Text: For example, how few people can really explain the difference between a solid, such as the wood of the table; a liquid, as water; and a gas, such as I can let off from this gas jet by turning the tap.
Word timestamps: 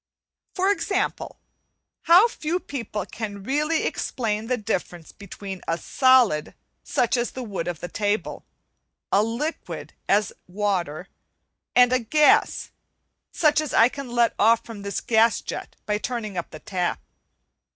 For 0.55 0.71
example, 0.71 1.37
how 2.05 2.27
few 2.27 2.59
people 2.59 3.05
can 3.05 3.43
really 3.43 3.83
explain 3.83 4.47
the 4.47 4.57
difference 4.57 5.11
between 5.11 5.61
a 5.67 5.77
solid, 5.77 6.55
such 6.83 7.15
as 7.15 7.29
the 7.29 7.43
wood 7.43 7.67
of 7.67 7.81
the 7.81 7.87
table; 7.87 8.43
a 9.11 9.21
liquid, 9.21 9.93
as 10.09 10.33
water; 10.47 11.07
and 11.75 11.93
a 11.93 11.99
gas, 11.99 12.71
such 13.31 13.61
as 13.61 13.75
I 13.75 13.89
can 13.89 14.09
let 14.09 14.33
off 14.39 14.65
from 14.65 14.81
this 14.81 15.01
gas 15.01 15.39
jet 15.39 15.75
by 15.85 15.99
turning 15.99 16.33
the 16.33 16.57
tap. 16.65 16.99